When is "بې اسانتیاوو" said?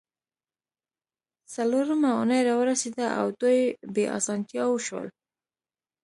3.93-4.83